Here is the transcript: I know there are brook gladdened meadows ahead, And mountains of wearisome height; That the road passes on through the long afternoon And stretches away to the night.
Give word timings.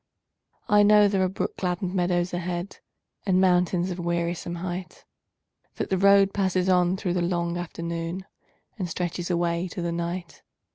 I 0.67 0.81
know 0.81 1.07
there 1.07 1.21
are 1.23 1.29
brook 1.29 1.55
gladdened 1.57 1.93
meadows 1.93 2.33
ahead, 2.33 2.79
And 3.27 3.39
mountains 3.39 3.91
of 3.91 3.99
wearisome 3.99 4.55
height; 4.55 5.05
That 5.75 5.91
the 5.91 5.97
road 5.99 6.33
passes 6.33 6.67
on 6.69 6.97
through 6.97 7.13
the 7.13 7.21
long 7.21 7.55
afternoon 7.55 8.25
And 8.79 8.89
stretches 8.89 9.29
away 9.29 9.67
to 9.67 9.81
the 9.83 9.91
night. 9.91 10.41